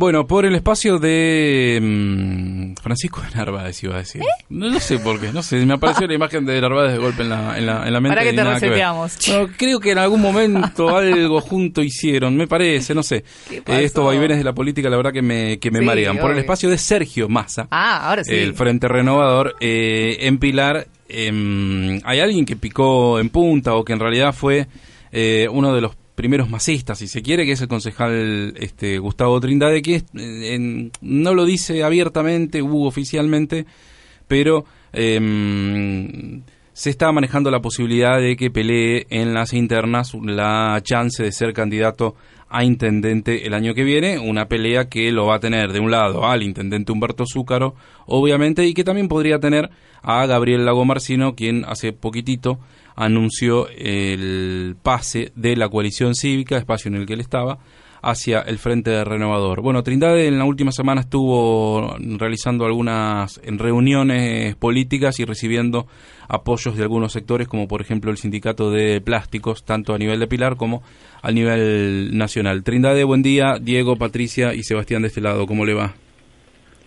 Bueno, 0.00 0.26
por 0.26 0.46
el 0.46 0.54
espacio 0.54 0.98
de 0.98 1.78
mm, 1.78 2.72
Francisco 2.82 3.20
de 3.20 3.36
Narváez, 3.36 3.82
iba 3.84 3.96
a 3.96 3.98
decir. 3.98 4.22
¿Eh? 4.22 4.44
No, 4.48 4.70
no 4.70 4.80
sé 4.80 4.98
por 4.98 5.20
qué, 5.20 5.30
no 5.30 5.42
sé, 5.42 5.56
me 5.66 5.74
apareció 5.74 6.06
la 6.06 6.14
imagen 6.14 6.46
de 6.46 6.58
Narváez 6.58 6.92
de 6.92 6.98
golpe 6.98 7.20
en 7.20 7.28
la, 7.28 7.58
en 7.58 7.66
la, 7.66 7.86
en 7.86 7.92
la 7.92 8.00
mente. 8.00 8.16
Para 8.16 8.30
que 8.30 8.34
te 8.34 8.42
reseteamos. 8.42 9.18
No, 9.28 9.48
creo 9.58 9.78
que 9.78 9.90
en 9.90 9.98
algún 9.98 10.22
momento 10.22 10.88
algo 10.96 11.42
junto 11.42 11.82
hicieron, 11.82 12.34
me 12.34 12.46
parece, 12.46 12.94
no 12.94 13.02
sé. 13.02 13.24
Eh, 13.50 13.60
estos 13.66 14.02
vaivenes 14.02 14.38
de 14.38 14.44
la 14.44 14.54
política, 14.54 14.88
la 14.88 14.96
verdad 14.96 15.12
que 15.12 15.20
me, 15.20 15.58
que 15.58 15.70
me 15.70 15.80
Sí, 15.80 15.84
marean. 15.84 16.16
Por 16.16 16.30
el 16.32 16.38
espacio 16.38 16.70
de 16.70 16.78
Sergio 16.78 17.28
Massa, 17.28 17.68
Ah, 17.70 18.08
ahora 18.08 18.24
sí. 18.24 18.34
el 18.34 18.54
Frente 18.54 18.88
Renovador, 18.88 19.54
eh, 19.60 20.16
en 20.20 20.38
Pilar, 20.38 20.86
em, 21.10 22.00
hay 22.04 22.20
alguien 22.20 22.46
que 22.46 22.56
picó 22.56 23.20
en 23.20 23.28
punta 23.28 23.74
o 23.74 23.84
que 23.84 23.92
en 23.92 24.00
realidad 24.00 24.32
fue 24.32 24.66
eh, 25.12 25.46
uno 25.52 25.74
de 25.74 25.82
los 25.82 25.94
primeros 26.20 26.48
masistas, 26.50 26.98
si 26.98 27.08
se 27.08 27.22
quiere, 27.22 27.44
que 27.46 27.52
es 27.52 27.60
el 27.62 27.68
concejal 27.68 28.52
este, 28.56 28.98
Gustavo 28.98 29.40
Trindade, 29.40 29.80
que 29.82 29.96
eh, 29.96 30.04
en- 30.54 30.92
no 31.00 31.32
lo 31.34 31.44
dice 31.46 31.82
abiertamente 31.82 32.60
u 32.62 32.84
oficialmente, 32.84 33.64
pero 34.28 34.64
em, 34.92 36.42
se 36.72 36.90
está 36.90 37.10
manejando 37.12 37.50
la 37.50 37.60
posibilidad 37.60 38.18
de 38.20 38.36
que 38.36 38.50
pelee 38.50 39.06
en 39.10 39.34
las 39.34 39.52
internas 39.52 40.12
la 40.22 40.80
chance 40.82 41.22
de 41.22 41.32
ser 41.32 41.52
candidato 41.52 42.14
a 42.50 42.64
intendente 42.64 43.46
el 43.46 43.54
año 43.54 43.74
que 43.74 43.84
viene, 43.84 44.18
una 44.18 44.48
pelea 44.48 44.88
que 44.88 45.12
lo 45.12 45.26
va 45.26 45.36
a 45.36 45.40
tener 45.40 45.72
de 45.72 45.80
un 45.80 45.90
lado 45.90 46.26
al 46.26 46.42
intendente 46.42 46.90
Humberto 46.90 47.24
Zúcaro, 47.24 47.76
obviamente, 48.06 48.66
y 48.66 48.74
que 48.74 48.84
también 48.84 49.08
podría 49.08 49.38
tener 49.38 49.70
a 50.02 50.26
Gabriel 50.26 50.64
Lago 50.64 50.84
Marcino, 50.84 51.34
quien 51.36 51.64
hace 51.64 51.92
poquitito 51.92 52.58
anunció 52.96 53.68
el 53.68 54.76
pase 54.82 55.32
de 55.36 55.56
la 55.56 55.68
coalición 55.68 56.14
cívica, 56.14 56.58
espacio 56.58 56.88
en 56.90 56.96
el 56.96 57.06
que 57.06 57.14
él 57.14 57.20
estaba, 57.20 57.60
hacia 58.02 58.40
el 58.40 58.58
Frente 58.58 59.04
Renovador. 59.04 59.60
Bueno, 59.62 59.82
Trindade 59.82 60.26
en 60.26 60.38
la 60.38 60.44
última 60.44 60.72
semana 60.72 61.02
estuvo 61.02 61.96
realizando 61.98 62.64
algunas 62.64 63.40
reuniones 63.44 64.56
políticas 64.56 65.20
y 65.20 65.24
recibiendo 65.24 65.86
apoyos 66.28 66.76
de 66.76 66.82
algunos 66.82 67.12
sectores, 67.12 67.48
como 67.48 67.68
por 67.68 67.80
ejemplo 67.80 68.10
el 68.10 68.16
sindicato 68.16 68.70
de 68.70 69.00
plásticos, 69.00 69.64
tanto 69.64 69.94
a 69.94 69.98
nivel 69.98 70.20
de 70.20 70.28
Pilar 70.28 70.56
como 70.56 70.82
a 71.22 71.30
nivel 71.32 72.16
nacional. 72.16 72.62
Trindade, 72.62 73.04
buen 73.04 73.22
día. 73.22 73.58
Diego, 73.60 73.96
Patricia 73.96 74.54
y 74.54 74.62
Sebastián 74.62 75.02
de 75.02 75.08
este 75.08 75.20
lado, 75.20 75.46
¿cómo 75.46 75.64
le 75.64 75.74
va? 75.74 75.94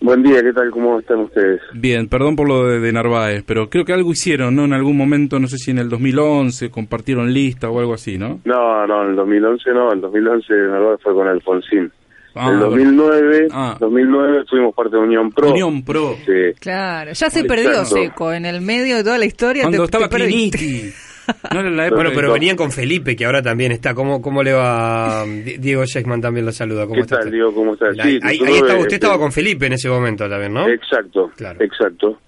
Buen 0.04 0.22
día, 0.22 0.42
¿qué 0.42 0.52
tal? 0.52 0.70
¿Cómo 0.70 1.00
están 1.00 1.20
ustedes? 1.20 1.62
Bien, 1.72 2.08
perdón 2.08 2.36
por 2.36 2.46
lo 2.46 2.66
de, 2.66 2.78
de 2.78 2.92
Narváez, 2.92 3.42
pero 3.46 3.70
creo 3.70 3.86
que 3.86 3.94
algo 3.94 4.12
hicieron, 4.12 4.54
¿no? 4.54 4.66
En 4.66 4.74
algún 4.74 4.98
momento, 4.98 5.40
no 5.40 5.46
sé 5.48 5.56
si 5.56 5.70
en 5.70 5.78
el 5.78 5.88
2011, 5.88 6.70
compartieron 6.70 7.32
lista 7.32 7.70
o 7.70 7.80
algo 7.80 7.94
así, 7.94 8.18
¿no? 8.18 8.38
No, 8.44 8.86
no, 8.86 9.02
en 9.04 9.10
el 9.10 9.16
2011 9.16 9.70
no, 9.72 9.88
en 9.88 9.94
el 9.96 10.00
2011 10.02 10.52
Narváez 10.52 11.00
fue 11.02 11.14
con 11.14 11.26
Alfonsín. 11.26 11.90
Ah, 12.34 12.48
en 12.48 12.54
el 12.54 12.58
bueno. 12.66 12.92
2009, 12.92 13.48
Ah. 13.52 13.76
2009 13.80 14.44
fuimos 14.50 14.74
parte 14.74 14.96
de 14.96 15.02
Unión 15.02 15.30
Pro. 15.32 15.50
Unión 15.52 15.82
Pro. 15.84 16.16
Sí. 16.26 16.52
Claro, 16.60 17.12
ya 17.12 17.30
se 17.30 17.40
Exacto. 17.40 17.48
perdió 17.48 17.84
Seco 17.86 18.32
en 18.32 18.44
el 18.44 18.60
medio 18.60 18.96
de 18.96 19.04
toda 19.04 19.16
la 19.16 19.24
historia. 19.24 19.62
Cuando 19.62 19.78
te- 19.78 19.84
estaba 19.84 20.08
te. 20.08 20.92
No 21.52 21.60
era 21.60 21.70
la 21.70 21.86
época 21.86 22.02
Bueno, 22.02 22.10
pero 22.14 22.32
venían 22.32 22.56
con 22.56 22.70
Felipe, 22.70 23.16
que 23.16 23.24
ahora 23.24 23.42
también 23.42 23.72
está. 23.72 23.94
¿Cómo, 23.94 24.20
cómo 24.20 24.42
le 24.42 24.52
va? 24.52 25.24
Di- 25.44 25.56
Diego 25.58 25.84
Sheckman 25.84 26.20
también 26.20 26.44
lo 26.46 26.52
saluda. 26.52 26.82
¿Cómo 26.84 26.94
¿Qué 26.94 27.00
está 27.00 27.16
tal, 27.16 27.24
usted? 27.26 27.32
Diego? 27.32 27.54
¿Cómo 27.54 27.72
estás? 27.74 27.98
Ahí, 27.98 28.18
Sí, 28.20 28.20
ahí- 28.22 28.38
nosotros, 28.38 28.48
ahí 28.48 28.54
estaba, 28.54 28.74
usted 28.74 28.80
este, 28.82 28.94
estaba 28.96 29.18
con 29.18 29.32
Felipe 29.32 29.66
en 29.66 29.72
ese 29.74 29.88
momento 29.88 30.28
también, 30.28 30.52
¿no? 30.54 30.68
Exacto, 30.68 31.30
Claro. 31.36 31.62
exacto. 31.62 32.18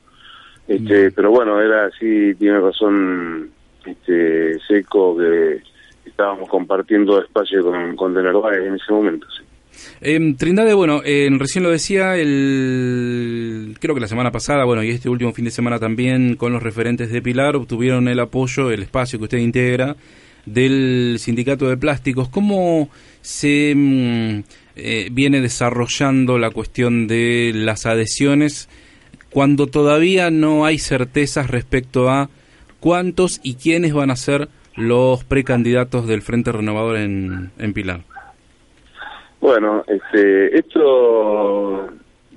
Este, 0.68 1.10
Pero 1.12 1.30
bueno, 1.30 1.60
era 1.60 1.86
así, 1.86 2.34
tiene 2.38 2.58
razón 2.58 3.50
este, 3.84 4.58
Seco, 4.66 5.16
que 5.16 5.60
estábamos 6.04 6.48
compartiendo 6.48 7.22
espacio 7.22 7.62
con, 7.62 7.94
con 7.94 8.14
De 8.14 8.22
Narváez 8.22 8.66
en 8.66 8.74
ese 8.74 8.92
momento, 8.92 9.26
sí. 9.30 9.44
Em, 10.00 10.36
Trindade, 10.36 10.74
bueno, 10.74 11.02
eh, 11.04 11.28
recién 11.32 11.64
lo 11.64 11.70
decía, 11.70 12.16
el, 12.16 13.76
creo 13.80 13.94
que 13.94 14.00
la 14.00 14.08
semana 14.08 14.30
pasada, 14.30 14.64
bueno, 14.64 14.82
y 14.82 14.90
este 14.90 15.08
último 15.08 15.32
fin 15.32 15.46
de 15.46 15.50
semana 15.50 15.78
también, 15.78 16.36
con 16.36 16.52
los 16.52 16.62
referentes 16.62 17.10
de 17.10 17.22
Pilar, 17.22 17.56
obtuvieron 17.56 18.08
el 18.08 18.20
apoyo, 18.20 18.70
el 18.70 18.82
espacio 18.82 19.18
que 19.18 19.24
usted 19.24 19.38
integra, 19.38 19.96
del 20.44 21.16
sindicato 21.18 21.68
de 21.68 21.76
plásticos. 21.76 22.28
¿Cómo 22.28 22.88
se 23.20 23.74
mm, 23.74 24.42
eh, 24.76 25.08
viene 25.10 25.40
desarrollando 25.40 26.38
la 26.38 26.50
cuestión 26.50 27.06
de 27.08 27.52
las 27.54 27.86
adhesiones 27.86 28.68
cuando 29.30 29.66
todavía 29.66 30.30
no 30.30 30.64
hay 30.64 30.78
certezas 30.78 31.50
respecto 31.50 32.08
a 32.08 32.30
cuántos 32.80 33.40
y 33.42 33.54
quiénes 33.54 33.92
van 33.92 34.10
a 34.10 34.16
ser 34.16 34.48
los 34.76 35.24
precandidatos 35.24 36.06
del 36.06 36.22
Frente 36.22 36.52
Renovador 36.52 36.96
en, 36.98 37.50
en 37.58 37.72
Pilar? 37.72 38.15
Bueno, 39.40 39.84
este, 39.86 40.58
esto 40.58 41.88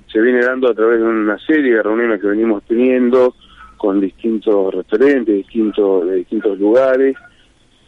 se 0.06 0.20
viene 0.20 0.44
dando 0.44 0.68
a 0.68 0.74
través 0.74 0.98
de 0.98 1.04
una 1.04 1.38
serie 1.38 1.74
de 1.74 1.82
reuniones 1.82 2.20
que 2.20 2.26
venimos 2.26 2.62
teniendo 2.64 3.34
con 3.76 4.00
distintos 4.00 4.74
referentes, 4.74 5.34
distintos, 5.34 6.06
de 6.06 6.16
distintos 6.16 6.58
lugares. 6.58 7.16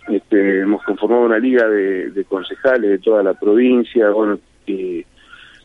Este, 0.08 0.60
hemos 0.60 0.82
conformado 0.82 1.22
una 1.22 1.38
liga 1.38 1.68
de, 1.68 2.24
concejales 2.28 2.90
de 2.90 2.98
toda 2.98 3.22
la 3.22 3.34
provincia. 3.34 4.10
Bueno, 4.10 4.38
y 4.66 5.04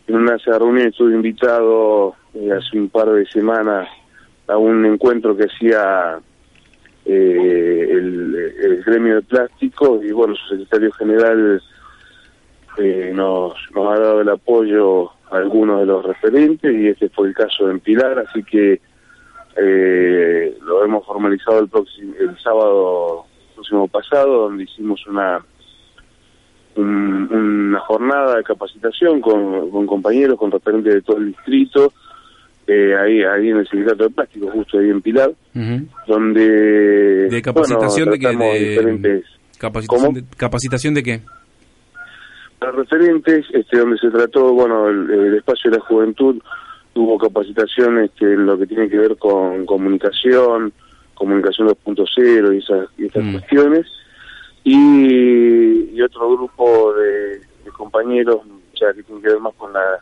en 0.07 0.15
una 0.15 0.37
reuniones 0.39 0.89
estuve 0.89 1.13
invitado 1.13 2.15
eh, 2.33 2.51
hace 2.51 2.77
un 2.77 2.89
par 2.89 3.09
de 3.09 3.25
semanas 3.27 3.87
a 4.47 4.57
un 4.57 4.85
encuentro 4.85 5.35
que 5.35 5.45
hacía 5.45 6.19
eh, 7.05 7.87
el, 7.89 8.35
el 8.61 8.83
gremio 8.83 9.15
de 9.15 9.21
plástico 9.21 10.01
y 10.03 10.11
bueno, 10.11 10.35
su 10.35 10.49
secretario 10.49 10.91
general 10.91 11.61
eh, 12.79 13.11
nos, 13.13 13.53
nos 13.73 13.87
ha 13.87 13.99
dado 13.99 14.21
el 14.21 14.29
apoyo 14.29 15.09
a 15.31 15.37
algunos 15.37 15.79
de 15.81 15.85
los 15.87 16.05
referentes 16.05 16.73
y 16.75 16.87
este 16.87 17.09
fue 17.09 17.27
el 17.29 17.33
caso 17.33 17.67
de 17.67 17.77
Pilar, 17.79 18.19
así 18.19 18.43
que 18.43 18.79
eh, 19.59 20.57
lo 20.63 20.85
hemos 20.85 21.05
formalizado 21.05 21.59
el, 21.59 21.67
próximo, 21.67 22.13
el 22.19 22.37
sábado 22.39 23.25
próximo 23.55 23.87
pasado, 23.87 24.43
donde 24.43 24.63
hicimos 24.65 25.05
una 25.07 25.39
un- 26.75 27.27
una 27.33 27.79
jornada 27.79 28.37
de 28.37 28.43
capacitación 28.43 29.19
con, 29.19 29.69
con 29.71 29.87
compañeros, 29.87 30.37
con 30.37 30.51
referentes 30.51 30.93
de 30.93 31.01
todo 31.01 31.17
el 31.17 31.27
distrito, 31.29 31.91
eh, 32.67 32.93
ahí 32.95 33.23
ahí 33.23 33.49
en 33.49 33.57
el 33.57 33.67
sindicato 33.67 34.03
de 34.03 34.09
plástico, 34.11 34.47
justo 34.51 34.77
ahí 34.77 34.89
en 34.89 35.01
Pilar, 35.01 35.31
donde 36.07 37.29
¿De 37.29 37.41
capacitación 37.41 38.09
bueno, 38.09 38.11
de 38.11 38.19
qué? 38.19 38.37
De- 38.59 38.69
diferentes 38.69 39.23
¿Capacitación 39.57 40.05
¿Cómo? 40.13 40.19
de, 40.19 40.23
¿Capacitación 40.37 40.93
de 40.93 41.03
qué? 41.03 41.21
Los 42.59 42.75
referentes, 42.75 43.45
este, 43.51 43.77
donde 43.77 43.97
se 43.97 44.09
trató, 44.09 44.51
bueno, 44.53 44.87
el, 44.89 45.09
el 45.11 45.35
espacio 45.35 45.69
de 45.69 45.77
la 45.77 45.83
juventud, 45.83 46.41
tuvo 46.93 47.17
capacitación 47.19 47.99
este, 47.99 48.33
en 48.33 48.45
lo 48.47 48.57
que 48.57 48.65
tiene 48.65 48.89
que 48.89 48.97
ver 48.97 49.17
con 49.17 49.65
comunicación, 49.67 50.73
comunicación 51.13 51.67
2.0 51.67 52.55
y 52.55 52.57
esas, 52.57 52.89
y 52.97 53.05
esas 53.05 53.23
Mm. 53.23 53.31
cuestiones, 53.33 53.85
y, 54.63 55.91
y 55.95 56.01
otro 56.01 56.35
grupo 56.35 56.93
de, 56.95 57.39
de 57.39 57.71
compañeros, 57.71 58.41
ya 58.79 58.91
que 58.93 59.03
tiene 59.03 59.21
que 59.21 59.29
ver 59.29 59.39
más 59.39 59.53
con 59.55 59.71
la, 59.73 59.99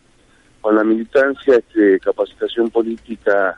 con 0.62 0.76
la 0.76 0.84
militancia, 0.84 1.56
este, 1.58 2.00
capacitación 2.00 2.70
política, 2.70 3.58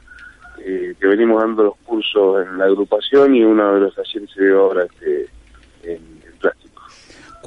eh, 0.59 0.95
que 0.99 1.07
venimos 1.07 1.39
dando 1.41 1.63
los 1.63 1.75
cursos 1.85 2.45
en 2.45 2.57
la 2.57 2.65
agrupación 2.65 3.35
y 3.35 3.43
uno 3.43 3.75
de 3.75 3.79
los 3.81 3.95
talleres 3.95 4.29
se 4.31 4.43
dio 4.43 4.59
ahora 4.61 4.85
este, 4.85 5.27
en. 5.83 6.16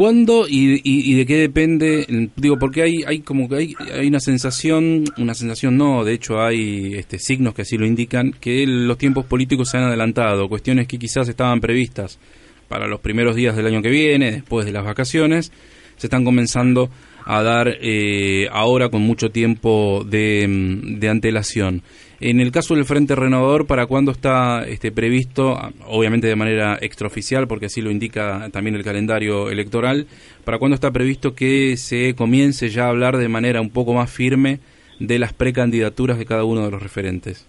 ¿Cuándo 0.00 0.46
y, 0.48 1.14
de 1.14 1.26
qué 1.26 1.36
depende? 1.36 2.30
Digo, 2.34 2.58
porque 2.58 2.80
hay, 2.80 3.02
hay 3.06 3.20
como 3.20 3.50
que 3.50 3.56
hay, 3.56 3.74
hay 3.92 4.08
una 4.08 4.18
sensación, 4.18 5.04
una 5.18 5.34
sensación 5.34 5.76
no, 5.76 6.04
de 6.04 6.14
hecho 6.14 6.40
hay 6.40 6.94
este, 6.94 7.18
signos 7.18 7.52
que 7.52 7.60
así 7.60 7.76
lo 7.76 7.84
indican, 7.84 8.32
que 8.32 8.64
los 8.66 8.96
tiempos 8.96 9.26
políticos 9.26 9.68
se 9.68 9.76
han 9.76 9.82
adelantado, 9.82 10.48
cuestiones 10.48 10.88
que 10.88 10.98
quizás 10.98 11.28
estaban 11.28 11.60
previstas 11.60 12.18
para 12.66 12.86
los 12.86 13.00
primeros 13.00 13.36
días 13.36 13.54
del 13.54 13.66
año 13.66 13.82
que 13.82 13.90
viene, 13.90 14.32
después 14.32 14.64
de 14.64 14.72
las 14.72 14.86
vacaciones, 14.86 15.52
se 15.98 16.06
están 16.06 16.24
comenzando 16.24 16.88
a 17.26 17.42
dar 17.42 17.68
eh, 17.68 18.48
ahora 18.52 18.88
con 18.88 19.02
mucho 19.02 19.28
tiempo 19.28 20.02
de, 20.08 20.48
mm, 20.48 20.98
de 20.98 21.08
antelación. 21.10 21.82
En 22.22 22.38
el 22.38 22.52
caso 22.52 22.74
del 22.74 22.84
Frente 22.84 23.14
Renovador, 23.14 23.66
¿para 23.66 23.86
cuándo 23.86 24.12
está 24.12 24.62
este, 24.68 24.92
previsto, 24.92 25.56
obviamente 25.86 26.26
de 26.26 26.36
manera 26.36 26.76
extraoficial, 26.78 27.48
porque 27.48 27.66
así 27.66 27.80
lo 27.80 27.90
indica 27.90 28.50
también 28.52 28.76
el 28.76 28.84
calendario 28.84 29.48
electoral, 29.48 30.06
¿para 30.44 30.58
cuándo 30.58 30.74
está 30.74 30.90
previsto 30.90 31.34
que 31.34 31.78
se 31.78 32.14
comience 32.14 32.68
ya 32.68 32.84
a 32.84 32.88
hablar 32.90 33.16
de 33.16 33.28
manera 33.28 33.62
un 33.62 33.70
poco 33.70 33.94
más 33.94 34.10
firme 34.10 34.60
de 34.98 35.18
las 35.18 35.32
precandidaturas 35.32 36.18
de 36.18 36.26
cada 36.26 36.44
uno 36.44 36.66
de 36.66 36.70
los 36.70 36.82
referentes? 36.82 37.48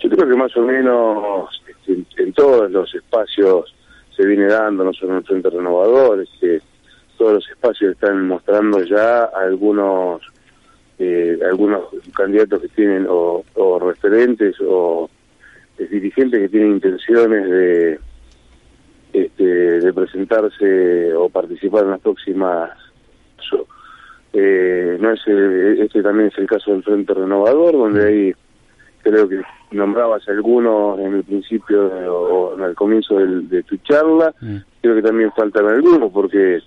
Yo 0.00 0.08
creo 0.10 0.28
que 0.28 0.36
más 0.36 0.56
o 0.56 0.62
menos 0.62 1.48
este, 1.66 1.94
en, 1.94 2.06
en 2.18 2.32
todos 2.34 2.70
los 2.70 2.94
espacios 2.94 3.74
se 4.16 4.24
viene 4.24 4.46
dando, 4.46 4.84
no 4.84 4.92
solo 4.92 5.14
en 5.14 5.18
el 5.18 5.24
Frente 5.24 5.50
Renovador, 5.50 6.22
este, 6.22 6.60
todos 7.18 7.32
los 7.32 7.48
espacios 7.50 7.94
están 7.94 8.28
mostrando 8.28 8.84
ya 8.84 9.24
algunos 9.24 10.22
eh, 11.04 11.38
algunos 11.50 11.82
candidatos 12.14 12.60
que 12.62 12.68
tienen 12.68 13.06
o, 13.08 13.44
o 13.54 13.78
referentes 13.80 14.54
o 14.60 15.10
eh, 15.78 15.86
dirigentes 15.90 16.40
que 16.42 16.48
tienen 16.48 16.72
intenciones 16.72 17.50
de 17.50 17.98
este, 19.12 19.44
de 19.80 19.92
presentarse 19.92 21.12
o 21.14 21.28
participar 21.28 21.84
en 21.84 21.90
las 21.90 22.00
próximas 22.00 22.70
so- 23.48 23.66
Eh, 24.34 24.96
no 24.98 25.10
es 25.12 25.20
el- 25.26 25.78
este 25.82 26.02
también 26.02 26.28
es 26.28 26.38
el 26.38 26.46
caso 26.46 26.70
del 26.72 26.82
Frente 26.82 27.12
Renovador, 27.12 27.72
donde 27.72 28.06
ahí 28.08 28.32
creo 29.02 29.28
que 29.28 29.42
nombrabas 29.72 30.26
algunos 30.28 30.98
en 31.00 31.14
el 31.16 31.24
principio 31.24 31.86
o 31.86 32.54
en 32.56 32.62
el 32.64 32.74
comienzo 32.74 33.18
del- 33.18 33.46
de 33.50 33.62
tu 33.64 33.76
charla. 33.78 34.32
Mm. 34.40 34.56
Creo 34.80 34.94
que 34.94 35.02
también 35.02 35.30
faltan 35.32 35.66
algunos, 35.66 36.10
porque 36.10 36.62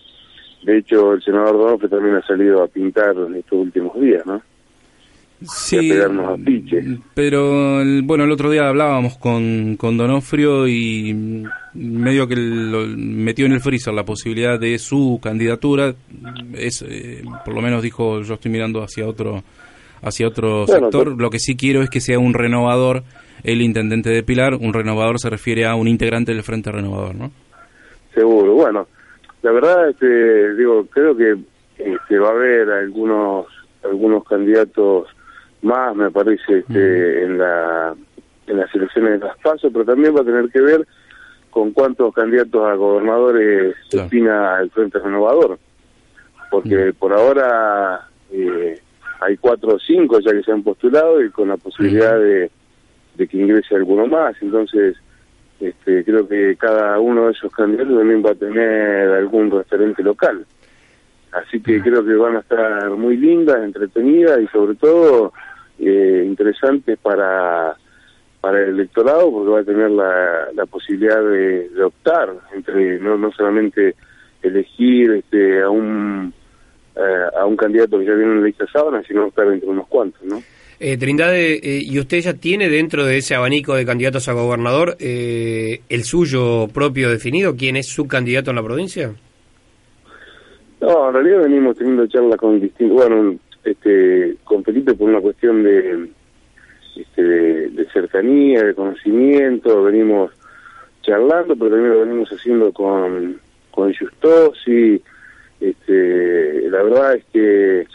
de 0.65 0.77
hecho 0.79 1.13
el 1.13 1.21
senador 1.21 1.57
Donofre 1.57 1.87
también 1.89 2.15
ha 2.15 2.21
salido 2.25 2.63
a 2.63 2.67
pintar 2.67 3.15
en 3.15 3.35
estos 3.35 3.59
últimos 3.59 3.99
días, 3.99 4.25
¿no? 4.25 4.41
Sí, 5.43 5.91
pero 7.13 7.81
el- 7.81 8.01
bueno, 8.03 8.23
el 8.23 8.31
otro 8.31 8.49
día 8.49 8.67
hablábamos 8.69 9.17
con, 9.17 9.75
con 9.77 9.97
Donofrio 9.97 10.67
y 10.67 11.45
medio 11.73 12.27
que 12.27 12.35
lo 12.37 12.85
metió 12.87 13.45
en 13.45 13.51
el 13.51 13.59
freezer 13.59 13.93
la 13.93 14.05
posibilidad 14.05 14.57
de 14.59 14.79
su 14.79 15.19
candidatura. 15.21 15.93
Es, 16.53 16.83
eh, 16.87 17.21
por 17.43 17.53
lo 17.53 17.61
menos 17.61 17.83
dijo, 17.83 18.21
yo 18.21 18.35
estoy 18.35 18.49
mirando 18.51 18.81
hacia 18.81 19.07
otro 19.07 19.43
hacia 20.01 20.27
otro 20.27 20.65
Bueno, 20.65 20.85
sector. 20.85 21.03
pero- 21.05 21.15
Lo 21.17 21.29
que 21.29 21.39
sí 21.39 21.55
quiero 21.55 21.81
es 21.81 21.89
que 21.89 21.99
sea 21.99 22.17
un 22.17 22.33
renovador 22.33 23.03
el 23.43 23.61
intendente 23.61 24.09
de 24.11 24.23
Pilar. 24.23 24.55
Un 24.55 24.73
renovador 24.73 25.19
se 25.19 25.29
refiere 25.29 25.65
a 25.65 25.75
un 25.75 25.87
integrante 25.87 26.33
del 26.33 26.43
Frente 26.43 26.71
Renovador, 26.71 27.13
¿no? 27.15 27.31
Seguro. 28.13 28.53
Bueno, 28.53 28.87
la 29.45 29.51
verdad, 29.51 29.89
este, 29.89 30.55
digo, 30.55 30.87
creo 30.87 31.15
que 31.15 31.37
este, 31.77 32.17
va 32.17 32.29
a 32.29 32.31
haber 32.31 32.67
algunos 32.67 33.45
algunos 33.83 34.23
candidatos 34.23 35.07
más, 35.61 35.95
me 35.95 36.09
parece, 36.09 36.59
este, 36.59 37.23
en 37.23 37.37
la 37.37 37.93
en 38.47 38.57
las 38.57 38.73
elecciones 38.73 39.19
de 39.19 39.27
las 39.27 39.37
PASO, 39.37 39.69
pero 39.71 39.85
también 39.85 40.15
va 40.15 40.21
a 40.21 40.25
tener 40.25 40.49
que 40.49 40.61
ver 40.61 40.87
con 41.51 41.71
cuántos 41.73 42.11
candidatos 42.15 42.67
a 42.67 42.73
gobernadores 42.73 43.75
Claro. 43.91 44.03
destina 44.03 44.59
el 44.61 44.71
Frente 44.71 44.97
Renovador. 44.97 45.59
Porque 46.49 46.93
por 46.97 47.13
ahora 47.13 48.07
eh, 48.31 48.79
hay 49.19 49.37
cuatro 49.37 49.75
o 49.75 49.79
cinco 49.79 50.19
ya 50.21 50.31
que 50.31 50.41
se 50.41 50.51
han 50.51 50.63
postulado 50.63 51.23
y 51.23 51.29
con 51.29 51.49
la 51.49 51.57
posibilidad 51.57 52.17
de, 52.19 52.49
de 53.15 53.27
que 53.27 53.37
ingrese 53.37 53.75
alguno 53.75 54.07
más. 54.07 54.35
Entonces, 54.41 54.95
este, 55.59 56.03
creo 56.03 56.27
que 56.27 56.55
cada 56.57 56.99
uno 56.99 57.27
de 57.27 57.31
esos 57.31 57.51
candidatos 57.51 57.97
también 57.97 58.23
va 58.25 58.31
a 58.31 58.35
tener 58.35 59.09
algún 59.09 59.51
referente 59.51 60.03
local. 60.03 60.45
Así 61.31 61.61
que 61.61 61.81
creo 61.81 62.05
que 62.05 62.13
van 62.13 62.37
a 62.37 62.39
estar 62.39 62.89
muy 62.91 63.17
lindas, 63.17 63.63
entretenidas 63.63 64.41
y 64.41 64.47
sobre 64.47 64.75
todo 64.75 65.33
eh, 65.79 66.23
interesantes 66.25 66.97
para, 66.99 67.75
para 68.39 68.63
el 68.63 68.69
electorado 68.69 69.31
porque 69.31 69.51
va 69.51 69.59
a 69.59 69.63
tener 69.63 69.91
la, 69.91 70.47
la 70.53 70.65
posibilidad 70.65 71.21
de, 71.21 71.69
optar 71.83 72.33
entre 72.53 72.99
no, 72.99 73.17
no 73.17 73.31
solamente 73.31 73.95
elegir 74.41 75.11
este, 75.11 75.61
a 75.61 75.69
un 75.69 76.33
eh, 76.95 77.25
a 77.37 77.45
un 77.45 77.57
candidato 77.57 77.99
que 77.99 78.05
ya 78.05 78.13
viene 78.13 78.31
en 78.31 78.39
la 78.39 78.47
lista 78.47 78.65
sábana, 78.71 79.03
sino 79.05 79.25
optar 79.25 79.47
entre 79.47 79.67
unos 79.67 79.87
cuantos, 79.87 80.23
¿no? 80.23 80.41
Eh, 80.79 80.97
Trindade, 80.97 81.53
eh, 81.53 81.81
¿y 81.83 81.99
usted 81.99 82.19
ya 82.19 82.33
tiene 82.33 82.69
dentro 82.69 83.05
de 83.05 83.17
ese 83.17 83.35
abanico 83.35 83.75
de 83.75 83.85
candidatos 83.85 84.27
a 84.27 84.33
gobernador 84.33 84.97
eh, 84.99 85.81
el 85.89 86.03
suyo 86.03 86.67
propio 86.73 87.09
definido? 87.09 87.55
¿Quién 87.55 87.77
es 87.77 87.87
su 87.87 88.07
candidato 88.07 88.49
en 88.49 88.57
la 88.57 88.63
provincia? 88.63 89.13
No, 90.81 91.07
en 91.07 91.13
realidad 91.13 91.43
venimos 91.43 91.77
teniendo 91.77 92.05
charlas 92.07 92.37
con 92.37 92.59
distintos, 92.59 92.97
bueno, 92.97 93.35
este, 93.63 94.35
con 94.43 94.63
Felipe 94.63 94.93
por 94.93 95.09
una 95.09 95.21
cuestión 95.21 95.63
de, 95.63 96.09
este, 96.97 97.23
de, 97.23 97.67
de 97.69 97.85
cercanía, 97.91 98.63
de 98.63 98.75
conocimiento, 98.75 99.83
venimos 99.83 100.31
charlando, 101.01 101.55
pero 101.55 101.71
también 101.71 101.93
lo 101.93 101.99
venimos 102.01 102.29
haciendo 102.29 102.73
con, 102.73 103.39
con 103.71 103.93
Justosi, 103.93 105.01
este, 105.61 106.69
la 106.69 106.83
verdad 106.83 107.15
es 107.15 107.23
que 107.31 107.87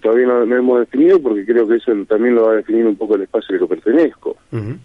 todavía 0.00 0.26
no, 0.26 0.44
no 0.46 0.56
hemos 0.56 0.80
definido 0.80 1.20
porque 1.20 1.44
creo 1.44 1.66
que 1.68 1.76
eso 1.76 1.92
también 2.08 2.34
lo 2.34 2.46
va 2.46 2.52
a 2.52 2.56
definir 2.56 2.86
un 2.86 2.96
poco 2.96 3.14
el 3.16 3.22
espacio 3.22 3.54
al 3.54 3.60
que 3.60 3.66
pertenezco. 3.66 4.36
Ujú. 4.52 4.76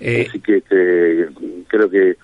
Eh, 0.00 0.26
Así 0.28 0.40
que 0.40 0.56
este, 0.56 1.28
creo 1.68 1.88
que, 1.88 2.16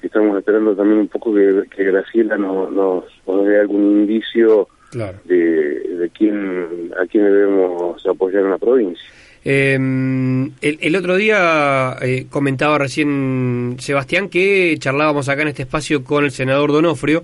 que 0.00 0.06
estamos 0.06 0.38
esperando 0.38 0.74
también 0.74 1.00
un 1.00 1.08
poco 1.08 1.34
que, 1.34 1.62
que 1.74 1.84
Graciela 1.84 2.36
nos, 2.38 2.72
nos, 2.72 3.04
nos 3.26 3.46
dé 3.46 3.60
algún 3.60 4.00
indicio 4.00 4.68
claro. 4.90 5.18
de, 5.26 5.36
de 5.36 6.10
quién 6.16 6.90
a 7.00 7.06
quién 7.06 7.24
debemos 7.24 8.04
apoyar 8.06 8.44
en 8.44 8.50
la 8.50 8.58
provincia. 8.58 9.04
Eh, 9.44 9.74
el, 9.74 10.78
el 10.80 10.96
otro 10.96 11.16
día 11.16 11.96
eh, 12.02 12.26
comentaba 12.28 12.78
recién 12.78 13.76
Sebastián 13.78 14.28
que 14.28 14.74
charlábamos 14.78 15.28
acá 15.28 15.42
en 15.42 15.48
este 15.48 15.62
espacio 15.62 16.02
con 16.04 16.24
el 16.24 16.30
senador 16.32 16.72
Donofrio 16.72 17.22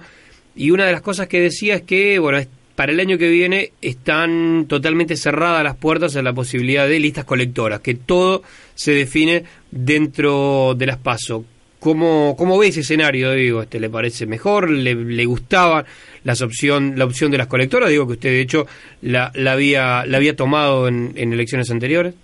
y 0.55 0.71
una 0.71 0.87
de 0.87 0.93
las 0.93 1.03
cosas 1.03 1.27
que 1.29 1.41
decía 1.41 1.75
es 1.77 1.83
que, 1.83 2.19
bueno, 2.19 2.39
es- 2.39 2.49
para 2.75 2.93
el 2.93 3.01
año 3.01 3.19
que 3.19 3.31
viene 3.31 3.73
están 3.81 4.67
totalmente 4.69 5.17
cerradas 5.17 5.63
las 5.63 5.77
puertas 5.77 6.17
a 6.17 6.23
la 6.23 6.33
posibilidad 6.33 6.89
de 6.89 6.99
listas 7.01 7.25
colectoras, 7.25 7.81
que 7.81 7.95
todo 7.95 8.43
se 8.75 8.93
define 8.93 9.45
dentro 9.71 10.75
de 10.77 10.87
las 10.87 10.99
PASO. 10.99 11.45
¿Cómo, 11.79 12.35
cómo 12.39 12.59
ve 12.59 12.69
ese 12.69 12.81
escenario? 12.81 13.33
Digo, 13.33 13.63
este, 13.63 13.79
¿Le 13.79 13.91
parece 13.91 14.27
mejor? 14.27 14.71
¿Le, 14.71 14.95
le 14.95 15.25
gustaba 15.27 15.85
las 16.25 16.41
opción, 16.41 16.95
la 16.97 17.05
opción 17.05 17.31
de 17.31 17.39
las 17.39 17.47
colectoras? 17.47 17.91
Digo 17.91 18.07
que 18.07 18.15
usted, 18.15 18.31
de 18.31 18.41
hecho, 18.41 18.67
la, 19.03 19.31
la, 19.35 19.53
había, 19.53 20.07
la 20.07 20.17
había 20.17 20.35
tomado 20.35 20.89
en, 20.89 21.13
en 21.17 21.35
elecciones 21.35 21.71
anteriores. 21.71 22.15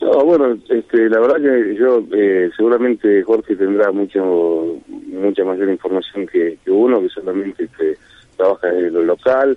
No, 0.00 0.24
bueno, 0.24 0.58
este, 0.68 1.08
la 1.08 1.20
verdad 1.20 1.36
que 1.36 1.76
yo 1.76 2.04
eh, 2.14 2.50
seguramente 2.56 3.22
Jorge 3.22 3.56
tendrá 3.56 3.90
mucho 3.92 4.80
mucha 4.88 5.44
mayor 5.44 5.70
información 5.70 6.26
que, 6.26 6.58
que 6.64 6.70
uno, 6.70 7.00
que 7.00 7.08
solamente 7.08 7.64
este, 7.64 7.96
trabaja 8.36 8.68
en 8.70 8.92
lo 8.94 9.02
local. 9.02 9.56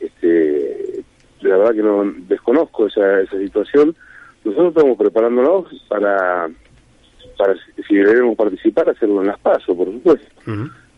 Este, 0.00 1.02
la 1.40 1.56
verdad 1.56 1.74
que 1.74 1.82
no 1.82 2.12
desconozco 2.28 2.86
esa, 2.86 3.20
esa 3.20 3.38
situación. 3.38 3.94
Nosotros 4.44 4.68
estamos 4.76 4.98
preparándonos 4.98 5.66
para, 5.88 6.48
para 7.38 7.54
si 7.88 7.94
debemos 7.96 8.36
participar, 8.36 8.88
hacerlo 8.90 9.20
en 9.22 9.28
las 9.28 9.38
pasos, 9.40 9.76
por 9.76 9.86
supuesto. 9.86 10.26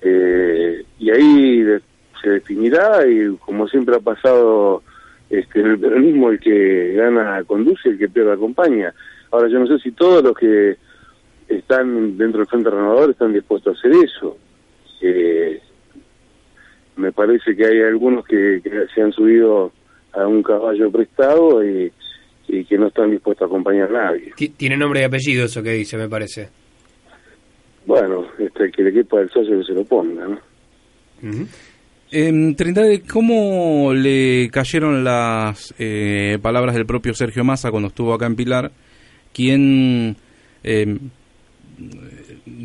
Eh, 0.03 0.85
y 0.99 1.11
ahí 1.11 1.63
de- 1.63 1.81
se 2.23 2.31
definirá 2.31 3.07
y 3.07 3.37
como 3.37 3.69
siempre 3.69 3.97
ha 3.97 4.01
pasado 4.01 4.83
este, 5.31 5.61
en 5.61 5.67
el 5.67 5.79
peronismo 5.79 6.31
el 6.31 6.41
que 6.41 6.95
gana 6.95 7.43
conduce, 7.45 7.91
el 7.91 7.99
que 7.99 8.09
pierde 8.09 8.33
acompaña. 8.33 8.93
Ahora 9.31 9.49
yo 9.49 9.59
no 9.59 9.67
sé 9.67 9.79
si 9.81 9.93
todos 9.93 10.23
los 10.25 10.35
que 10.37 10.77
están 11.49 12.17
dentro 12.17 12.39
del 12.41 12.49
Frente 12.49 12.71
Renovador 12.71 13.11
están 13.11 13.33
dispuestos 13.33 13.77
a 13.77 13.79
hacer 13.79 13.93
eso. 14.05 14.37
Parece 17.17 17.57
que 17.57 17.65
hay 17.67 17.81
algunos 17.81 18.25
que, 18.27 18.61
que 18.63 18.71
se 18.95 19.01
han 19.03 19.11
subido 19.13 19.73
a 20.13 20.27
un 20.27 20.43
caballo 20.43 20.91
prestado 20.93 21.65
y, 21.65 21.91
y 22.49 22.65
que 22.65 22.79
no 22.79 22.87
están 22.89 23.11
dispuestos 23.11 23.43
a 23.45 23.47
acompañar 23.47 23.89
a 23.97 24.05
nadie. 24.11 24.33
Ti- 24.37 24.51
Tiene 24.51 24.77
nombre 24.77 25.01
y 25.01 25.05
apellido 25.05 25.47
eso 25.47 25.63
que 25.63 25.73
dice, 25.73 25.97
me 25.97 26.09
parece. 26.09 26.49
Bueno, 27.87 28.27
este, 28.39 28.71
que 28.71 28.83
le 28.83 28.93
quepa 28.93 29.21
el 29.21 29.31
socio 29.31 29.59
que 29.59 29.65
se 29.65 29.73
lo 29.73 29.85
ponga, 29.85 30.27
¿no? 30.29 30.39
Eh, 32.13 32.55
Trindade, 32.57 33.03
¿cómo 33.03 33.93
le 33.95 34.49
cayeron 34.53 35.03
las 35.03 35.75
eh, 35.79 36.39
palabras 36.41 36.75
del 36.75 36.87
propio 36.87 37.15
Sergio 37.15 37.43
Massa 37.45 37.71
cuando 37.71 37.89
estuvo 37.89 38.13
acá 38.15 38.27
en 38.27 38.37
Pilar? 38.37 38.71
Quien 39.33 40.17
eh, 40.63 40.99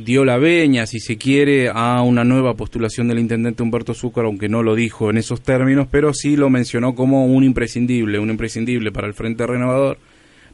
dio 0.04 0.26
la 0.26 0.38
veña, 0.38 0.86
si 0.86 1.00
se 1.00 1.18
quiere, 1.18 1.70
a 1.74 2.02
una 2.02 2.24
nueva 2.24 2.56
postulación 2.56 3.08
del 3.08 3.20
intendente 3.20 3.64
Humberto 3.64 3.94
Zúcar, 3.94 4.26
aunque 4.26 4.50
no 4.50 4.64
lo 4.64 4.76
dijo 4.76 5.10
en 5.10 5.18
esos 5.18 5.42
términos, 5.42 5.88
pero 5.90 6.14
sí 6.14 6.36
lo 6.36 6.50
mencionó 6.50 6.96
como 6.96 7.26
un 7.26 7.44
imprescindible, 7.44 8.20
un 8.20 8.30
imprescindible 8.30 8.92
para 8.92 9.08
el 9.08 9.14
Frente 9.14 9.46
Renovador, 9.48 9.98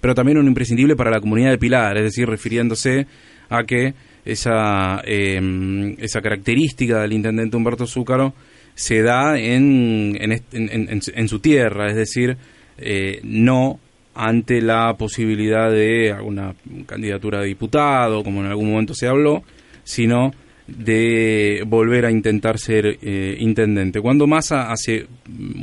pero 0.01 0.13
también 0.15 0.37
un 0.37 0.47
imprescindible 0.47 0.95
para 0.95 1.11
la 1.11 1.19
comunidad 1.19 1.49
de 1.51 1.57
Pilar, 1.57 1.97
es 1.97 2.03
decir, 2.03 2.27
refiriéndose 2.27 3.07
a 3.49 3.63
que 3.63 3.93
esa, 4.25 5.01
eh, 5.05 5.95
esa 5.99 6.21
característica 6.21 7.01
del 7.01 7.13
intendente 7.13 7.55
Humberto 7.57 7.87
Zúcaro 7.87 8.33
se 8.75 9.01
da 9.01 9.39
en, 9.39 10.17
en- 10.19 10.43
en- 10.51 11.01
en 11.15 11.27
su 11.27 11.39
tierra, 11.39 11.87
es 11.89 11.95
decir, 11.95 12.37
eh, 12.77 13.19
no 13.23 13.79
ante 14.17 14.61
la 14.61 14.95
posibilidad 14.97 15.71
de 15.71 16.11
alguna 16.11 16.55
candidatura 16.87 17.39
a 17.39 17.43
diputado, 17.43 18.23
como 18.23 18.41
en 18.41 18.47
algún 18.47 18.71
momento 18.71 18.95
se 18.95 19.07
habló, 19.07 19.43
sino 19.83 20.31
de 20.67 21.63
volver 21.65 22.05
a 22.05 22.11
intentar 22.11 22.57
ser 22.57 22.97
eh, 23.01 23.37
intendente. 23.39 24.01
Cuando 24.01 24.27
Massa 24.27 24.71
hace 24.71 25.05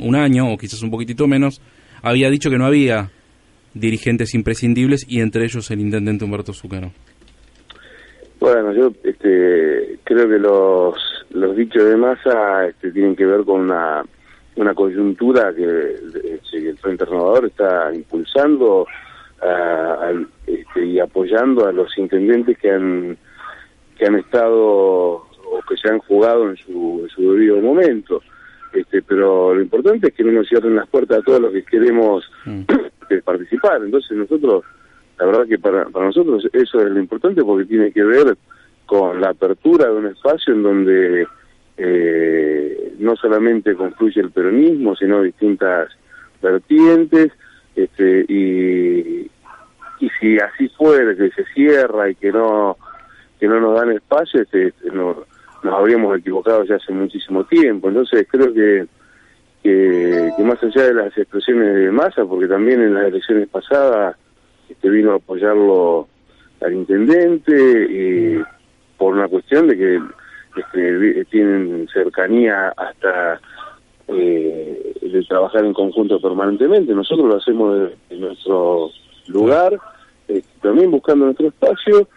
un 0.01 0.15
año, 0.15 0.51
o 0.51 0.57
quizás 0.57 0.81
un 0.81 0.89
poquitito 0.89 1.27
menos, 1.27 1.61
había 2.01 2.29
dicho 2.29 2.49
que 2.49 2.57
no 2.57 2.65
había 2.65 3.11
dirigentes 3.73 4.33
imprescindibles 4.33 5.05
y 5.07 5.19
entre 5.19 5.43
ellos 5.43 5.69
el 5.69 5.81
intendente 5.81 6.23
Humberto 6.23 6.53
Zúcaro. 6.53 6.91
Bueno, 8.39 8.73
yo 8.73 8.91
este, 9.03 9.99
creo 10.03 10.29
que 10.29 10.39
los, 10.39 10.95
los 11.31 11.55
dichos 11.57 11.83
de 11.83 11.97
masa 11.97 12.67
este, 12.67 12.91
tienen 12.91 13.15
que 13.15 13.25
ver 13.25 13.43
con 13.43 13.61
una, 13.61 14.03
una 14.55 14.73
coyuntura 14.73 15.53
que, 15.53 15.65
de- 15.65 16.39
que 16.49 16.69
el 16.69 16.77
Frente 16.77 17.05
Renovador 17.05 17.45
está 17.45 17.93
impulsando 17.93 18.87
al- 19.41 20.27
este, 20.47 20.85
y 20.85 20.99
apoyando 20.99 21.67
a 21.67 21.71
los 21.71 21.95
intendentes 21.97 22.57
que 22.57 22.71
han 22.71 23.17
que 23.97 24.05
han 24.05 24.15
estado 24.15 24.57
o 24.57 25.61
que 25.69 25.77
se 25.77 25.89
han 25.89 25.99
jugado 25.99 26.49
en 26.49 26.57
su, 26.57 27.01
en 27.03 27.09
su 27.09 27.31
debido 27.33 27.57
momento. 27.61 28.21
este, 28.73 29.01
pero 29.01 29.55
lo 29.55 29.61
importante 29.61 30.07
es 30.09 30.13
que 30.13 30.23
no 30.25 30.33
nos 30.33 30.49
cierren 30.49 30.75
las 30.75 30.87
puertas 30.89 31.19
a 31.19 31.21
todos 31.21 31.39
los 31.39 31.53
que 31.53 31.63
queremos 31.63 32.29
Mm. 32.45 32.61
participar. 33.23 33.81
Entonces 33.83 34.17
nosotros, 34.17 34.63
la 35.17 35.25
verdad 35.27 35.47
que 35.47 35.57
para, 35.57 35.85
para 35.85 36.07
nosotros 36.07 36.45
eso 36.51 36.81
es 36.81 36.91
lo 36.91 36.99
importante 36.99 37.41
porque 37.43 37.65
tiene 37.65 37.91
que 37.91 38.03
ver 38.03 38.35
con 38.85 39.21
la 39.21 39.29
apertura 39.29 39.85
de 39.87 39.93
un 39.95 40.07
espacio 40.07 40.53
en 40.53 40.63
donde 40.63 41.27
eh, 41.77 42.93
no 42.99 43.15
solamente 43.15 43.75
confluye 43.75 44.21
el 44.21 44.31
peronismo, 44.31 44.95
sino 44.95 45.21
distintas 45.21 45.89
vertientes, 46.41 47.31
este, 47.75 48.25
y, 48.29 49.29
y 49.99 50.09
si 50.19 50.37
así 50.39 50.69
fuera, 50.69 51.15
que 51.15 51.29
se 51.31 51.43
cierra 51.53 52.09
y 52.09 52.15
que 52.15 52.31
no 52.31 52.77
que 53.39 53.47
no 53.49 53.59
nos 53.59 53.77
dan 53.77 53.91
espacio, 53.91 54.41
este, 54.41 54.67
este, 54.67 54.91
no- 54.91 55.25
nos 55.63 55.73
habríamos 55.73 56.17
equivocado 56.17 56.63
ya 56.63 56.75
hace 56.75 56.93
muchísimo 56.93 57.43
tiempo. 57.43 57.89
Entonces 57.89 58.25
creo 58.31 58.53
que, 58.53 58.85
que, 59.61 60.31
que 60.37 60.43
más 60.43 60.61
allá 60.63 60.83
de 60.83 60.93
las 60.93 61.17
expresiones 61.17 61.75
de 61.75 61.91
masa, 61.91 62.23
porque 62.23 62.47
también 62.47 62.81
en 62.81 62.93
las 62.93 63.07
elecciones 63.07 63.49
pasadas 63.49 64.15
este, 64.69 64.89
vino 64.89 65.11
a 65.11 65.15
apoyarlo 65.15 66.07
al 66.61 66.73
intendente 66.73 67.51
y 67.89 68.41
por 68.97 69.13
una 69.15 69.27
cuestión 69.27 69.67
de 69.67 69.77
que 69.77 70.01
vi- 70.73 71.25
tienen 71.25 71.87
cercanía 71.93 72.69
hasta 72.75 73.39
eh, 74.07 74.93
de 75.01 75.23
trabajar 75.23 75.65
en 75.65 75.73
conjunto 75.73 76.19
permanentemente. 76.19 76.93
Nosotros 76.93 77.27
lo 77.27 77.37
hacemos 77.37 77.91
en 78.09 78.21
nuestro 78.21 78.89
lugar, 79.27 79.77
eh, 80.27 80.41
también 80.61 80.91
buscando 80.91 81.25
nuestro 81.25 81.47
espacio, 81.47 82.07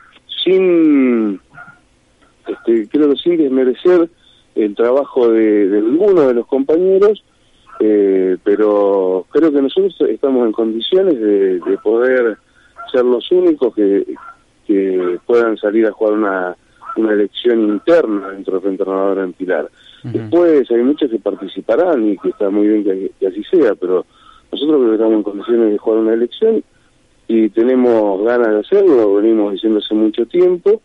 sin, 0.44 1.40
este, 2.46 2.88
creo 2.88 3.10
que 3.10 3.16
sin 3.16 3.36
desmerecer 3.38 4.08
el 4.54 4.74
trabajo 4.74 5.28
de, 5.30 5.68
de 5.68 5.78
algunos 5.78 6.26
de 6.26 6.34
los 6.34 6.46
compañeros, 6.46 7.24
eh, 7.80 8.36
pero 8.44 9.24
creo 9.30 9.52
que 9.52 9.62
nosotros 9.62 9.94
estamos 10.08 10.46
en 10.46 10.52
condiciones 10.52 11.18
de, 11.20 11.60
de 11.60 11.78
poder 11.82 12.36
ser 12.92 13.04
los 13.04 13.30
únicos 13.30 13.74
que, 13.74 14.04
que 14.66 15.18
puedan 15.26 15.56
salir 15.58 15.86
a 15.86 15.92
jugar 15.92 16.14
una, 16.14 16.56
una 16.98 17.12
elección 17.12 17.60
interna 17.60 18.30
dentro 18.30 18.54
del 18.54 18.62
Frente 18.62 18.84
Renovador 18.84 19.18
en 19.20 19.32
Pilar. 19.32 19.70
Después 20.02 20.70
hay 20.70 20.82
muchos 20.82 21.10
que 21.10 21.18
participarán 21.18 22.08
y 22.08 22.16
que 22.18 22.28
está 22.28 22.50
muy 22.50 22.68
bien 22.68 22.84
que, 22.84 23.10
que 23.18 23.26
así 23.26 23.42
sea, 23.44 23.74
pero 23.74 24.06
nosotros 24.52 24.78
creo 24.78 24.88
que 24.88 24.94
estamos 24.94 25.14
en 25.14 25.22
condiciones 25.22 25.72
de 25.72 25.78
jugar 25.78 25.98
una 26.00 26.14
elección 26.14 26.62
y 27.26 27.48
tenemos 27.50 28.24
ganas 28.24 28.48
de 28.48 28.60
hacerlo, 28.60 28.96
lo 28.96 29.14
venimos 29.16 29.52
diciendo 29.52 29.80
hace 29.80 29.94
mucho 29.94 30.24
tiempo, 30.26 30.80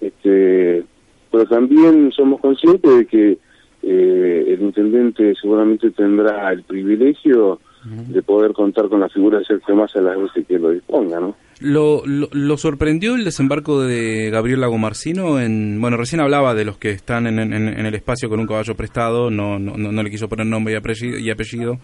este, 0.00 0.84
pero 1.30 1.44
también 1.46 2.10
somos 2.12 2.40
conscientes 2.40 2.98
de 2.98 3.06
que 3.06 3.38
eh, 3.82 4.44
el 4.48 4.62
intendente 4.62 5.34
seguramente 5.40 5.90
tendrá 5.92 6.50
el 6.52 6.64
privilegio 6.64 7.60
de 8.08 8.22
poder 8.22 8.52
contar 8.52 8.88
con 8.88 9.00
la 9.00 9.08
figura 9.08 9.38
de 9.38 9.44
Sergio 9.44 9.74
Massa 9.76 10.00
las 10.00 10.16
veces 10.18 10.46
que 10.46 10.58
lo 10.58 10.70
disponga, 10.70 11.20
¿no? 11.20 11.36
¿Lo, 11.60 12.02
lo, 12.04 12.28
lo 12.32 12.56
sorprendió 12.56 13.14
el 13.14 13.24
desembarco 13.24 13.80
de 13.82 14.28
Gabriel 14.30 14.60
Lagomarcino? 14.60 15.40
En, 15.40 15.80
bueno, 15.80 15.96
recién 15.96 16.20
hablaba 16.20 16.54
de 16.54 16.64
los 16.64 16.76
que 16.78 16.90
están 16.90 17.26
en, 17.26 17.38
en- 17.38 17.52
en 17.52 17.86
el 17.86 17.94
espacio 17.94 18.28
con 18.28 18.40
un 18.40 18.46
caballo 18.46 18.74
prestado, 18.74 19.30
no, 19.30 19.58
no, 19.58 19.76
no 19.76 19.92
no 19.92 20.02
le 20.02 20.10
quiso 20.10 20.28
poner 20.28 20.46
nombre 20.46 20.74
y 20.74 20.76
apellido. 20.76 21.18
Y 21.18 21.30
apellido. 21.30 21.78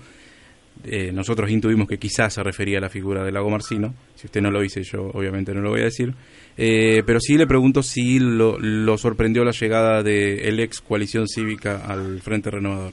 Eh, 0.84 1.12
nosotros 1.12 1.50
intuimos 1.50 1.86
que 1.86 1.98
quizás 1.98 2.32
se 2.34 2.42
refería 2.42 2.78
a 2.78 2.80
la 2.80 2.88
figura 2.88 3.22
de 3.22 3.30
Lagomarcino. 3.30 3.94
Si 4.16 4.26
usted 4.26 4.40
no 4.40 4.50
lo 4.50 4.60
dice, 4.60 4.82
yo 4.82 5.10
obviamente 5.14 5.54
no 5.54 5.60
lo 5.60 5.70
voy 5.70 5.82
a 5.82 5.84
decir. 5.84 6.12
Eh, 6.56 7.02
pero 7.06 7.20
sí 7.20 7.36
le 7.36 7.46
pregunto 7.46 7.82
si 7.82 8.18
lo, 8.18 8.58
lo 8.58 8.98
sorprendió 8.98 9.44
la 9.44 9.52
llegada 9.52 10.02
de 10.02 10.48
el 10.48 10.58
ex 10.60 10.80
coalición 10.80 11.28
cívica 11.28 11.82
al 11.86 12.20
Frente 12.20 12.50
Renovador. 12.50 12.92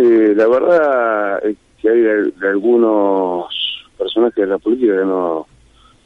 Eh, 0.00 0.32
la 0.36 0.46
verdad 0.46 1.44
es 1.44 1.56
que 1.82 1.88
hay 1.88 2.00
de, 2.00 2.30
de 2.30 2.48
algunos 2.48 3.52
personajes 3.98 4.36
de 4.36 4.46
la 4.46 4.58
política 4.58 4.92
que 4.92 5.04
no 5.04 5.46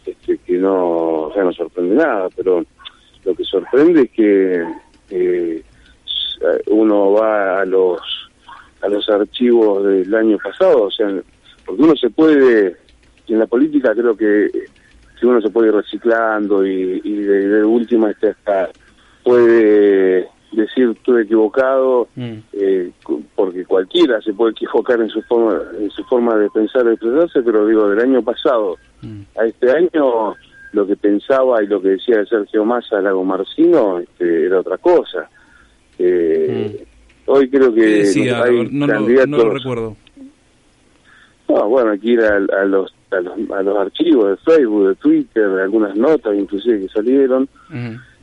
este, 0.06 0.38
que 0.38 0.56
no 0.56 1.30
ya 1.36 1.44
no 1.44 1.52
sorprende 1.52 1.96
nada 1.96 2.30
pero 2.34 2.64
lo 3.22 3.34
que 3.34 3.44
sorprende 3.44 4.00
es 4.04 4.10
que 4.12 4.64
eh, 5.10 5.62
uno 6.68 7.12
va 7.12 7.60
a 7.60 7.66
los 7.66 8.00
a 8.80 8.88
los 8.88 9.06
archivos 9.10 9.84
del 9.84 10.14
año 10.14 10.38
pasado 10.42 10.84
o 10.84 10.90
sea 10.90 11.08
porque 11.66 11.82
uno 11.82 11.94
se 11.94 12.08
puede 12.08 12.78
en 13.28 13.38
la 13.38 13.46
política 13.46 13.92
creo 13.92 14.16
que 14.16 14.48
que 15.20 15.26
uno 15.26 15.38
se 15.42 15.50
puede 15.50 15.68
ir 15.68 15.74
reciclando 15.74 16.66
y, 16.66 17.02
y 17.04 17.16
de, 17.16 17.46
de 17.46 17.62
última 17.62 18.08
hasta 18.08 18.70
puede 19.22 20.31
decir 20.52 20.90
estuve 20.96 21.22
equivocado 21.22 22.08
eh, 22.52 22.90
cu- 23.02 23.22
porque 23.34 23.64
cualquiera 23.64 24.20
se 24.20 24.32
puede 24.34 24.52
equivocar 24.52 25.00
en 25.00 25.08
su 25.08 25.22
forma 25.22 25.60
en 25.80 25.90
su 25.90 26.04
forma 26.04 26.36
de 26.36 26.48
pensar 26.50 26.84
y 26.86 26.90
expresarse 26.90 27.42
pero 27.42 27.66
digo 27.66 27.88
del 27.88 28.00
año 28.00 28.22
pasado 28.22 28.76
a 29.38 29.44
este 29.46 29.70
año 29.70 30.34
lo 30.72 30.86
que 30.86 30.96
pensaba 30.96 31.62
y 31.62 31.66
lo 31.66 31.80
que 31.82 31.88
decía 31.90 32.18
de 32.18 32.26
Sergio 32.26 32.64
Massa 32.64 33.00
Lago 33.00 33.24
Marcino 33.24 33.98
este, 33.98 34.46
era 34.46 34.60
otra 34.60 34.78
cosa. 34.78 35.28
Eh, 35.98 36.84
hoy 37.26 37.50
creo 37.50 37.74
¿Qué 37.74 37.80
que 37.80 37.86
decía? 37.86 38.42
hay 38.42 38.68
no, 38.70 38.86
no, 38.86 38.92
candidatos 38.92 39.28
no 39.28 39.36
lo 39.38 39.50
recuerdo. 39.50 39.96
no, 41.48 41.68
bueno, 41.68 41.90
hay 41.90 41.98
que 41.98 42.08
ir 42.12 42.20
a, 42.22 42.36
a 42.36 42.64
los, 42.64 42.94
a, 43.10 43.20
los, 43.20 43.50
a 43.50 43.62
los 43.62 43.76
archivos 43.76 44.30
de 44.30 44.36
Facebook, 44.38 44.88
de 44.88 44.94
Twitter, 44.96 45.48
de 45.50 45.62
algunas 45.62 45.94
notas 45.94 46.34
inclusive 46.36 46.80
que 46.80 46.88
salieron, 46.88 47.46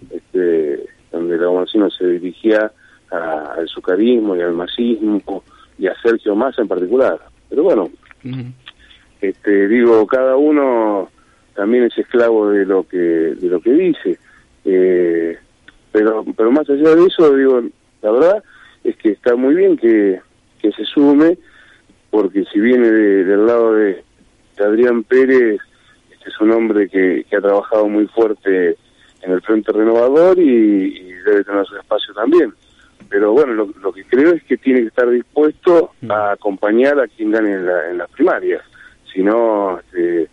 este, 0.10 0.86
donde 1.12 1.38
la 1.38 1.52
Marcino 1.52 1.90
se 1.90 2.06
dirigía 2.08 2.72
a- 3.12 3.54
al 3.58 3.68
sucarismo 3.68 4.36
y 4.36 4.42
al 4.42 4.54
masismo 4.54 5.44
y 5.78 5.88
a 5.88 5.96
Sergio 6.02 6.36
Massa 6.36 6.62
en 6.62 6.68
particular. 6.68 7.20
Pero 7.50 7.64
bueno, 7.64 7.90
este, 9.22 9.68
digo, 9.68 10.06
cada 10.08 10.36
uno 10.38 11.10
también 11.56 11.86
es 11.86 11.98
esclavo 11.98 12.50
de 12.50 12.66
lo 12.66 12.84
que 12.88 12.98
de 12.98 13.48
lo 13.48 13.60
que 13.60 13.72
dice. 13.74 14.18
Eh, 14.66 15.38
pero 15.92 16.24
pero 16.38 16.52
más 16.52 16.70
allá 16.70 16.96
de 16.96 17.06
eso, 17.06 17.36
digo, 17.36 17.62
la 18.02 18.12
verdad 18.12 18.44
es 18.84 18.96
que 18.98 19.10
está 19.10 19.36
muy 19.36 19.56
bien 19.56 19.78
que, 19.78 20.22
que 20.62 20.72
se 20.72 20.86
sume, 20.86 21.38
porque 22.12 22.46
si 22.52 22.60
viene 22.60 22.90
de- 22.92 23.24
del 23.26 23.46
lado 23.46 23.74
de, 23.74 24.04
de 24.58 24.64
Adrián 24.64 25.04
Pérez, 25.04 25.60
este 26.12 26.30
es 26.30 26.40
un 26.42 26.52
hombre 26.52 26.88
que, 26.90 27.26
que 27.30 27.36
ha 27.36 27.42
trabajado 27.42 27.88
muy 27.88 28.08
fuerte 28.08 28.78
en 29.22 29.32
el 29.32 29.42
Frente 29.42 29.72
Renovador 29.72 30.38
y, 30.40 30.98
y 30.98 31.12
debe 31.26 31.44
tener 31.44 31.66
su 31.66 31.76
espacio 31.78 32.14
también. 32.14 32.54
Pero 33.10 33.32
bueno, 33.32 33.54
lo, 33.54 33.74
lo 33.82 33.92
que 33.92 34.04
creo 34.04 34.34
es 34.34 34.44
que 34.44 34.58
tiene 34.58 34.82
que 34.82 34.88
estar 34.88 35.10
dispuesto 35.10 35.92
a 36.10 36.32
acompañar 36.34 37.00
a 37.00 37.08
quien 37.08 37.32
gane 37.32 37.54
en, 37.54 37.66
la- 37.66 37.90
en 37.90 37.98
las 37.98 38.10
primarias. 38.12 38.62
Si 39.12 39.24
no, 39.24 39.80
este, 39.80 40.28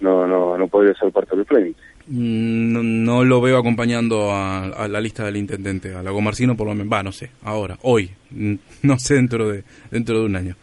no, 0.00 0.26
no, 0.26 0.56
no 0.56 0.66
podría 0.68 0.94
ser 0.94 1.12
parte 1.12 1.36
del 1.36 1.44
frente. 1.44 1.78
Mm, 2.06 2.72
No, 2.72 2.82
no 2.82 3.24
lo 3.24 3.40
veo 3.40 3.58
acompañando 3.58 4.32
a, 4.32 4.64
a 4.64 4.88
la 4.88 5.00
lista 5.00 5.24
del 5.24 5.36
intendente, 5.36 5.94
a 5.94 6.02
Lagomarcino 6.02 6.56
por 6.56 6.66
lo 6.66 6.74
menos, 6.74 6.92
va, 6.92 7.02
no 7.02 7.12
sé, 7.12 7.30
ahora, 7.42 7.76
hoy, 7.82 8.10
Mm, 8.30 8.54
no 8.84 8.98
sé 8.98 9.14
dentro 9.16 9.50
de 9.50 9.62
dentro 9.90 10.18
de 10.20 10.24
un 10.24 10.34
año. 10.36 10.56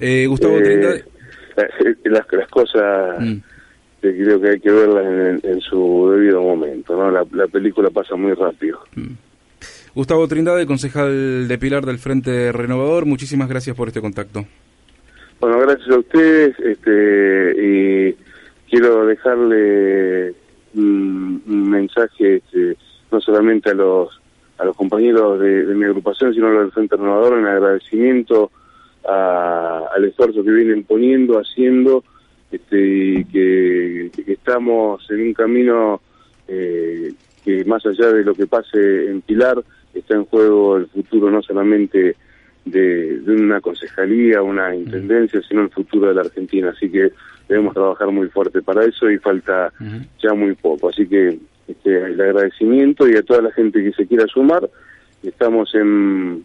Eh, 0.00 0.26
Gustavo 0.26 0.56
Eh, 0.56 0.62
Trindade, 0.62 1.04
eh, 1.58 1.94
las, 2.04 2.26
las 2.32 2.48
cosas 2.48 3.20
Mm. 3.20 3.36
Eh, 4.02 4.14
creo 4.22 4.40
que 4.40 4.48
hay 4.50 4.60
que 4.60 4.70
verlas 4.70 5.04
en, 5.06 5.50
en 5.50 5.60
su 5.60 6.10
debido 6.12 6.42
momento. 6.42 6.96
¿no? 6.96 7.10
La, 7.10 7.24
la 7.32 7.46
película 7.46 7.90
pasa 7.90 8.16
muy 8.16 8.32
rápido. 8.34 8.80
Gustavo 9.94 10.28
Trindade, 10.28 10.66
concejal 10.66 11.48
de 11.48 11.58
Pilar 11.58 11.84
del 11.84 11.98
Frente 11.98 12.52
Renovador, 12.52 13.06
muchísimas 13.06 13.48
gracias 13.48 13.76
por 13.76 13.88
este 13.88 14.00
contacto. 14.00 14.44
Bueno, 15.40 15.58
gracias 15.60 15.88
a 15.90 15.98
ustedes 15.98 16.58
este, 16.60 17.54
y 17.58 18.16
quiero 18.70 19.06
dejarle 19.06 20.34
un, 20.74 21.42
un 21.46 21.70
mensaje 21.70 22.36
este, 22.36 22.76
no 23.10 23.20
solamente 23.20 23.70
a 23.70 23.74
los 23.74 24.20
a 24.58 24.64
los 24.66 24.76
compañeros 24.76 25.40
de, 25.40 25.64
de 25.64 25.74
mi 25.74 25.86
agrupación, 25.86 26.34
sino 26.34 26.48
a 26.48 26.50
los 26.50 26.62
del 26.64 26.72
Frente 26.72 26.94
Renovador 26.96 27.38
en 27.38 27.46
agradecimiento 27.46 28.50
a- 29.08 29.84
al 29.96 30.04
esfuerzo 30.04 30.44
que 30.44 30.50
vienen 30.50 30.84
poniendo, 30.84 31.38
haciendo, 31.38 32.04
este, 32.70 32.86
y 32.86 33.24
que, 33.24 34.10
que 34.24 34.32
estamos 34.32 35.04
en 35.10 35.22
un 35.22 35.34
camino 35.34 36.00
eh, 36.46 37.12
que 37.44 37.64
más 37.64 37.84
allá 37.84 38.12
de 38.12 38.24
lo 38.24 38.34
que 38.34 38.46
pase 38.46 39.10
en 39.10 39.22
Pilar, 39.22 39.62
está 39.94 40.14
en 40.14 40.24
juego 40.26 40.76
el 40.76 40.86
futuro 40.86 41.30
no 41.30 41.42
solamente 41.42 42.16
de, 42.64 43.20
de 43.20 43.34
una 43.34 43.60
concejalía, 43.60 44.42
una 44.42 44.74
intendencia, 44.74 45.40
sino 45.48 45.62
el 45.62 45.70
futuro 45.70 46.08
de 46.08 46.14
la 46.14 46.20
Argentina. 46.20 46.70
Así 46.70 46.90
que 46.90 47.12
debemos 47.48 47.74
trabajar 47.74 48.08
muy 48.12 48.28
fuerte 48.28 48.62
para 48.62 48.84
eso 48.84 49.10
y 49.10 49.18
falta 49.18 49.72
ya 50.22 50.34
muy 50.34 50.54
poco. 50.54 50.90
Así 50.90 51.06
que 51.06 51.38
este, 51.66 51.96
el 51.96 52.20
agradecimiento 52.20 53.08
y 53.08 53.16
a 53.16 53.22
toda 53.22 53.42
la 53.42 53.52
gente 53.52 53.82
que 53.82 53.92
se 53.92 54.06
quiera 54.06 54.26
sumar. 54.26 54.68
Estamos 55.22 55.74
en, 55.74 56.44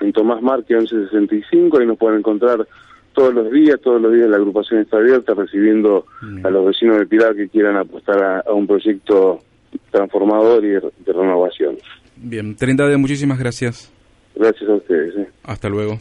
en 0.00 0.12
Tomás 0.12 0.40
Marque 0.40 0.74
1165, 0.74 1.78
ahí 1.78 1.86
nos 1.86 1.98
pueden 1.98 2.20
encontrar 2.20 2.66
todos 3.12 3.34
los 3.34 3.50
días, 3.50 3.80
todos 3.80 4.00
los 4.00 4.12
días 4.12 4.28
la 4.28 4.36
agrupación 4.36 4.80
está 4.80 4.98
abierta 4.98 5.34
recibiendo 5.34 6.06
a 6.44 6.50
los 6.50 6.66
vecinos 6.66 6.98
de 6.98 7.06
Pilar 7.06 7.34
que 7.34 7.48
quieran 7.48 7.76
apostar 7.76 8.22
a, 8.22 8.40
a 8.40 8.52
un 8.52 8.66
proyecto 8.66 9.40
transformador 9.90 10.64
y 10.64 10.68
de, 10.68 10.80
de 10.80 11.12
renovación. 11.12 11.76
Bien, 12.16 12.54
Trindade, 12.56 12.96
muchísimas 12.96 13.38
gracias. 13.38 13.92
Gracias 14.34 14.68
a 14.68 14.74
ustedes. 14.74 15.16
¿eh? 15.16 15.28
Hasta 15.44 15.68
luego. 15.68 15.98